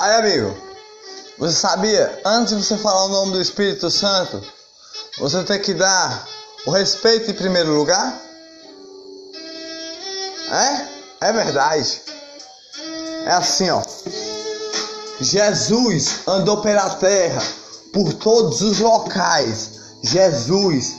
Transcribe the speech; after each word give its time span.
Aí, 0.00 0.14
amigo, 0.14 0.56
você 1.36 1.54
sabia, 1.54 2.22
antes 2.24 2.56
de 2.56 2.64
você 2.64 2.78
falar 2.78 3.04
o 3.04 3.08
nome 3.08 3.32
do 3.32 3.42
Espírito 3.42 3.90
Santo, 3.90 4.42
você 5.18 5.44
tem 5.44 5.60
que 5.60 5.74
dar 5.74 6.26
o 6.64 6.70
respeito 6.70 7.30
em 7.30 7.34
primeiro 7.34 7.74
lugar? 7.74 8.18
É? 10.50 11.28
É 11.28 11.32
verdade. 11.34 12.00
É 13.26 13.32
assim, 13.32 13.68
ó. 13.68 13.82
Jesus 15.20 16.20
andou 16.26 16.62
pela 16.62 16.88
terra, 16.94 17.42
por 17.92 18.14
todos 18.14 18.62
os 18.62 18.78
locais. 18.78 19.72
Jesus, 20.02 20.94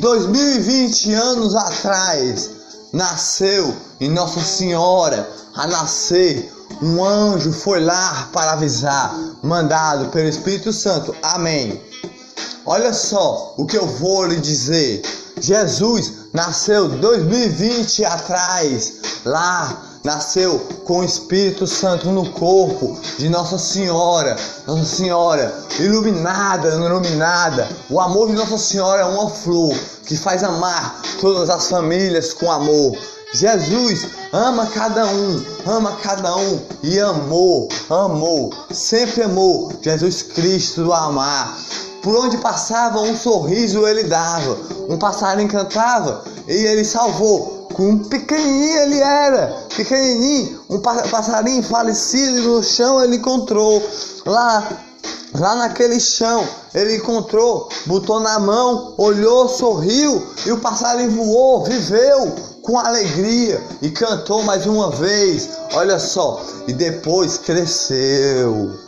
2020 0.00 1.14
anos 1.14 1.54
atrás, 1.54 2.50
nasceu 2.94 3.74
em 4.00 4.08
Nossa 4.08 4.40
Senhora 4.40 5.28
a 5.54 5.66
nascer. 5.66 6.50
Um 6.80 7.04
anjo 7.04 7.52
foi 7.52 7.80
lá 7.80 8.30
para 8.32 8.52
avisar, 8.52 9.14
mandado 9.42 10.06
pelo 10.08 10.28
Espírito 10.28 10.72
Santo. 10.72 11.14
Amém. 11.22 11.80
Olha 12.64 12.94
só 12.94 13.54
o 13.58 13.66
que 13.66 13.76
eu 13.76 13.86
vou 13.86 14.26
lhe 14.26 14.36
dizer. 14.36 15.02
Jesus 15.40 16.12
nasceu 16.32 16.88
2020 16.88 18.04
atrás, 18.04 18.94
lá 19.24 19.83
nasceu 20.04 20.58
com 20.84 20.98
o 20.98 21.04
Espírito 21.04 21.66
Santo 21.66 22.10
no 22.10 22.28
corpo 22.30 23.00
de 23.16 23.26
Nossa 23.30 23.56
Senhora. 23.56 24.36
Nossa 24.66 24.84
Senhora, 24.84 25.52
iluminada, 25.80 26.68
iluminada. 26.68 27.66
O 27.88 27.98
amor 27.98 28.28
de 28.28 28.34
Nossa 28.34 28.58
Senhora 28.58 29.00
é 29.00 29.04
uma 29.06 29.30
flor 29.30 29.74
que 30.06 30.14
faz 30.14 30.44
amar 30.44 31.00
todas 31.22 31.48
as 31.48 31.70
famílias 31.70 32.34
com 32.34 32.52
amor. 32.52 32.94
Jesus 33.32 34.06
ama 34.30 34.66
cada 34.66 35.06
um, 35.06 35.42
ama 35.66 35.92
cada 36.02 36.36
um 36.36 36.60
e 36.82 37.00
amou, 37.00 37.68
amou, 37.88 38.52
sempre 38.70 39.22
amou 39.22 39.72
Jesus 39.80 40.22
Cristo 40.22 40.84
do 40.84 40.92
amar. 40.92 41.56
Por 42.02 42.14
onde 42.14 42.36
passava 42.36 43.00
um 43.00 43.16
sorriso 43.16 43.88
ele 43.88 44.04
dava, 44.04 44.58
um 44.86 44.98
passarinho 44.98 45.48
cantava 45.48 46.22
e 46.46 46.52
ele 46.52 46.84
salvou 46.84 47.63
um 47.82 47.98
pequenininho 48.04 48.78
ele 48.78 49.00
era, 49.00 49.66
pequenininho, 49.74 50.60
um 50.70 50.78
passarinho 50.78 51.62
falecido 51.62 52.42
no 52.42 52.62
chão 52.62 53.02
ele 53.02 53.16
encontrou. 53.16 53.82
Lá, 54.26 54.68
lá 55.34 55.56
naquele 55.56 55.98
chão, 55.98 56.46
ele 56.74 56.96
encontrou, 56.96 57.68
botou 57.86 58.20
na 58.20 58.38
mão, 58.38 58.94
olhou, 58.96 59.48
sorriu 59.48 60.22
e 60.46 60.52
o 60.52 60.58
passarinho 60.58 61.10
voou, 61.10 61.64
viveu 61.64 62.34
com 62.62 62.78
alegria 62.78 63.62
e 63.82 63.90
cantou 63.90 64.42
mais 64.42 64.66
uma 64.66 64.90
vez. 64.90 65.48
Olha 65.74 65.98
só, 65.98 66.42
e 66.66 66.72
depois 66.72 67.38
cresceu 67.38 68.83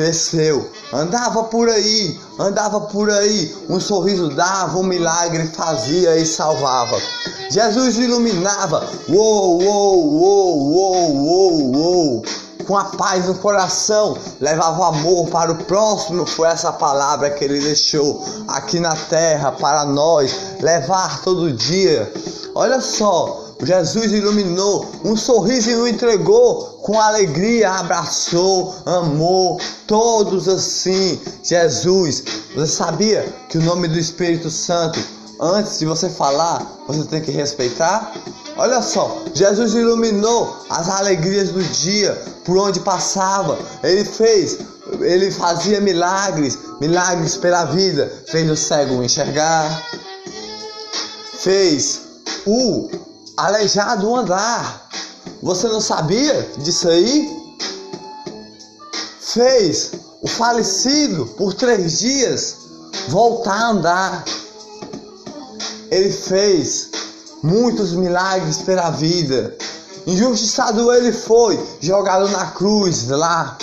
cresceu, 0.00 0.70
andava 0.94 1.44
por 1.44 1.68
aí, 1.68 2.18
andava 2.38 2.80
por 2.80 3.10
aí, 3.10 3.54
um 3.68 3.78
sorriso 3.78 4.30
dava, 4.30 4.78
um 4.78 4.82
milagre 4.82 5.46
fazia 5.48 6.16
e 6.16 6.24
salvava. 6.24 6.98
Jesus 7.50 7.98
iluminava, 7.98 8.88
uou, 9.10 9.62
uou, 9.62 10.14
uou, 10.14 10.72
uou, 10.72 11.16
uou, 11.16 11.76
uou, 11.76 12.24
com 12.70 12.78
a 12.78 12.84
paz 12.84 13.26
no 13.26 13.34
coração, 13.34 14.16
levava 14.40 14.90
amor 14.90 15.28
para 15.28 15.50
o 15.50 15.56
próximo, 15.64 16.24
foi 16.24 16.46
essa 16.46 16.72
palavra 16.72 17.28
que 17.28 17.42
ele 17.42 17.58
deixou 17.58 18.24
aqui 18.46 18.78
na 18.78 18.94
terra 18.94 19.50
para 19.50 19.84
nós, 19.84 20.32
levar 20.60 21.20
todo 21.22 21.52
dia. 21.52 22.12
Olha 22.54 22.80
só, 22.80 23.56
Jesus 23.60 24.12
iluminou, 24.12 24.86
um 25.04 25.16
sorriso 25.16 25.68
e 25.68 25.74
o 25.74 25.88
entregou, 25.88 26.78
com 26.80 27.00
alegria 27.00 27.72
abraçou, 27.72 28.72
amou, 28.86 29.60
todos 29.88 30.46
assim. 30.46 31.20
Jesus, 31.42 32.22
você 32.54 32.72
sabia 32.72 33.34
que 33.48 33.58
o 33.58 33.62
nome 33.62 33.88
do 33.88 33.98
Espírito 33.98 34.48
Santo, 34.48 35.00
antes 35.40 35.80
de 35.80 35.86
você 35.86 36.08
falar, 36.08 36.64
você 36.86 37.02
tem 37.02 37.20
que 37.20 37.32
respeitar? 37.32 38.12
Olha 38.56 38.82
só, 38.82 39.24
Jesus 39.32 39.74
iluminou 39.74 40.64
as 40.68 40.88
alegrias 40.88 41.50
do 41.50 41.62
dia, 41.62 42.12
por 42.44 42.58
onde 42.58 42.80
passava, 42.80 43.58
ele 43.82 44.04
fez, 44.04 44.58
ele 45.00 45.30
fazia 45.30 45.80
milagres, 45.80 46.58
milagres 46.80 47.36
pela 47.36 47.64
vida, 47.66 48.12
fez 48.26 48.50
o 48.50 48.56
cego 48.56 49.02
enxergar, 49.02 49.82
fez 51.38 52.00
o 52.46 52.90
aleijado 53.36 54.14
andar. 54.14 54.88
Você 55.42 55.68
não 55.68 55.80
sabia 55.80 56.50
disso 56.58 56.88
aí? 56.88 57.40
Fez 59.20 59.92
o 60.20 60.28
falecido 60.28 61.24
por 61.38 61.54
três 61.54 61.98
dias 61.98 62.56
voltar 63.08 63.54
a 63.54 63.70
andar. 63.70 64.24
Ele 65.90 66.12
fez 66.12 66.89
muitos 67.42 67.92
milagres 67.92 68.58
pela 68.58 68.90
vida. 68.90 69.56
Injustiçado 70.06 70.92
ele 70.92 71.12
foi, 71.12 71.58
jogado 71.80 72.28
na 72.28 72.46
cruz 72.52 73.08
lá. 73.08 73.56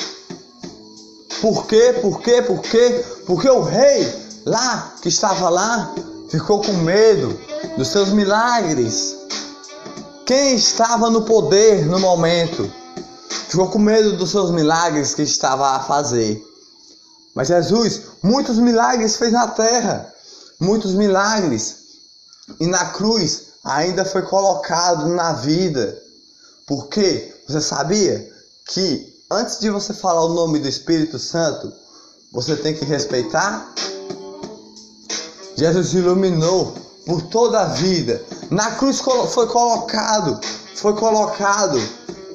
Por 1.42 1.68
quê? 1.68 1.96
Por 2.02 2.22
quê? 2.22 2.42
Por 2.42 2.62
quê? 2.62 3.06
Porque 3.26 3.50
o 3.50 3.62
rei 3.62 4.14
lá 4.46 4.94
que 5.02 5.10
estava 5.10 5.50
lá 5.50 5.94
ficou 6.30 6.62
com 6.62 6.74
medo 6.74 7.40
dos 7.78 7.90
seus 7.90 8.10
milagres. 8.10 9.16
Quem 10.26 10.56
estava 10.56 11.10
no 11.10 11.24
poder 11.24 11.86
no 11.86 12.00
momento 12.00 12.72
ficou 13.50 13.70
com 13.70 13.80
medo 13.80 14.18
dos 14.18 14.32
seus 14.32 14.52
milagres 14.52 15.14
que 15.14 15.22
estava 15.22 15.76
a 15.76 15.80
fazer. 15.80 16.44
Mas 17.34 17.50
Jesus, 17.50 18.02
muitos 18.22 18.58
milagres 18.58 19.16
fez 19.16 19.32
na 19.32 19.48
terra, 19.48 20.12
muitos 20.60 20.96
milagres. 20.96 21.78
E 22.60 22.66
na 22.66 22.86
cruz 22.86 23.47
ainda 23.68 24.06
foi 24.06 24.22
colocado 24.22 25.10
na 25.10 25.34
vida. 25.34 26.02
Porque 26.66 27.34
você 27.48 27.62
sabia 27.62 28.28
que 28.70 29.14
antes 29.30 29.60
de 29.60 29.70
você 29.70 29.94
falar 29.94 30.24
o 30.24 30.34
nome 30.34 30.60
do 30.60 30.68
Espírito 30.68 31.20
Santo, 31.20 31.72
você 32.32 32.56
tem 32.56 32.74
que 32.74 32.86
respeitar? 32.86 33.74
Jesus 35.56 35.94
iluminou 35.94 36.74
por 37.06 37.22
toda 37.24 37.62
a 37.62 37.66
vida. 37.66 38.22
Na 38.50 38.72
cruz 38.72 39.00
foi 39.00 39.48
colocado, 39.48 40.40
foi 40.76 40.94
colocado. 40.96 41.78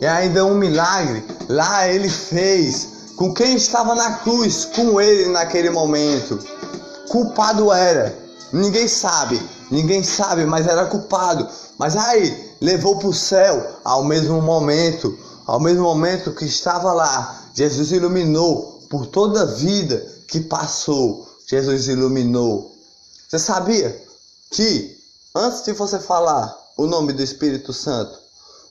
E 0.00 0.06
ainda 0.06 0.44
um 0.44 0.54
milagre. 0.54 1.24
Lá 1.48 1.86
ele 1.88 2.08
fez 2.08 2.88
com 3.16 3.32
quem 3.32 3.54
estava 3.54 3.94
na 3.94 4.14
cruz, 4.16 4.64
com 4.64 5.00
ele 5.00 5.30
naquele 5.30 5.70
momento. 5.70 6.38
Culpado 7.08 7.72
era. 7.72 8.21
Ninguém 8.52 8.86
sabe, 8.86 9.40
ninguém 9.70 10.02
sabe, 10.02 10.44
mas 10.44 10.66
era 10.66 10.86
culpado. 10.86 11.48
Mas 11.78 11.96
aí 11.96 12.54
levou 12.60 12.98
para 12.98 13.08
o 13.08 13.14
céu 13.14 13.80
ao 13.82 14.04
mesmo 14.04 14.42
momento, 14.42 15.18
ao 15.46 15.58
mesmo 15.58 15.82
momento 15.82 16.34
que 16.34 16.44
estava 16.44 16.92
lá. 16.92 17.50
Jesus 17.54 17.90
iluminou 17.92 18.86
por 18.90 19.06
toda 19.06 19.42
a 19.42 19.46
vida 19.46 20.06
que 20.28 20.40
passou. 20.40 21.26
Jesus 21.46 21.88
iluminou. 21.88 22.76
Você 23.28 23.38
sabia 23.38 24.04
que 24.50 24.98
antes 25.34 25.64
de 25.64 25.72
você 25.72 25.98
falar 25.98 26.54
o 26.76 26.86
nome 26.86 27.14
do 27.14 27.22
Espírito 27.22 27.72
Santo, 27.72 28.18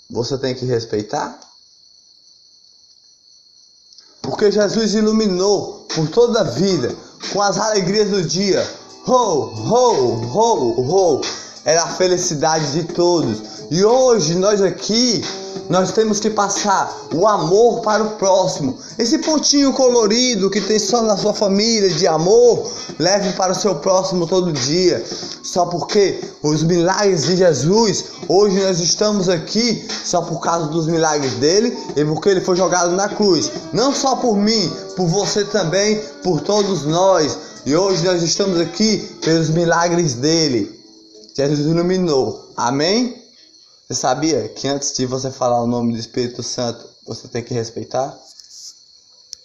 você 0.09 0.37
tem 0.37 0.53
que 0.53 0.65
respeitar? 0.65 1.39
Porque 4.21 4.51
Jesus 4.51 4.93
iluminou 4.93 5.87
por 5.95 6.07
toda 6.09 6.41
a 6.41 6.43
vida 6.43 6.95
com 7.33 7.41
as 7.41 7.57
alegrias 7.57 8.09
do 8.09 8.21
dia. 8.21 8.80
Ho, 9.07 9.13
ho, 9.13 10.21
ho, 10.31 10.81
ho. 10.81 11.21
Era 11.65 11.83
a 11.83 11.87
felicidade 11.87 12.71
de 12.71 12.83
todos. 12.93 13.41
E 13.71 13.83
hoje 13.83 14.35
nós 14.35 14.61
aqui 14.61 15.23
nós 15.69 15.91
temos 15.91 16.19
que 16.19 16.29
passar 16.29 16.93
o 17.13 17.27
amor 17.27 17.81
para 17.81 18.03
o 18.03 18.11
próximo. 18.11 18.77
Esse 18.99 19.17
pontinho 19.19 19.73
colorido 19.73 20.49
que 20.49 20.61
tem 20.61 20.77
só 20.77 21.01
na 21.01 21.17
sua 21.17 21.33
família 21.33 21.89
de 21.89 22.05
amor, 22.05 22.69
leve 22.99 23.31
para 23.33 23.53
o 23.53 23.55
seu 23.55 23.75
próximo 23.75 24.27
todo 24.27 24.51
dia. 24.51 25.03
Só 25.41 25.65
porque 25.65 26.19
os 26.43 26.61
milagres 26.63 27.23
de 27.23 27.37
Jesus, 27.37 28.05
hoje 28.27 28.59
nós 28.61 28.79
estamos 28.79 29.29
aqui 29.29 29.87
só 30.03 30.21
por 30.21 30.39
causa 30.41 30.67
dos 30.67 30.87
milagres 30.87 31.33
dele 31.35 31.75
e 31.95 32.05
porque 32.05 32.29
ele 32.29 32.41
foi 32.41 32.55
jogado 32.55 32.91
na 32.91 33.09
cruz. 33.09 33.51
Não 33.73 33.93
só 33.93 34.17
por 34.17 34.37
mim, 34.37 34.71
por 34.95 35.07
você 35.07 35.43
também, 35.45 35.99
por 36.21 36.41
todos 36.41 36.83
nós. 36.83 37.50
E 37.63 37.75
hoje 37.75 38.03
nós 38.03 38.23
estamos 38.23 38.59
aqui 38.59 38.97
pelos 39.21 39.49
milagres 39.49 40.15
dele. 40.15 40.79
Jesus 41.37 41.59
iluminou. 41.59 42.51
Amém? 42.57 43.21
Você 43.87 43.93
sabia 43.93 44.49
que 44.49 44.67
antes 44.67 44.97
de 44.97 45.05
você 45.05 45.29
falar 45.29 45.61
o 45.61 45.67
nome 45.67 45.93
do 45.93 45.99
Espírito 45.99 46.41
Santo, 46.41 46.83
você 47.05 47.27
tem 47.27 47.43
que 47.43 47.53
respeitar? 47.53 48.17